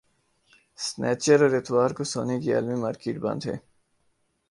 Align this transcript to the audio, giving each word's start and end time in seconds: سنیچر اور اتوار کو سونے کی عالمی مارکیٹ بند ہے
سنیچر 0.79 1.39
اور 1.43 1.53
اتوار 1.57 1.89
کو 1.97 2.03
سونے 2.13 2.39
کی 2.41 2.53
عالمی 2.53 2.75
مارکیٹ 2.81 3.17
بند 3.19 3.41
ہے 3.45 3.55